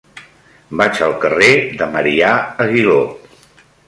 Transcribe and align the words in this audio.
Vaig 0.79 1.01
al 1.07 1.11
carrer 1.25 1.49
de 1.81 1.89
Marià 1.97 2.31
Aguiló. 2.65 2.97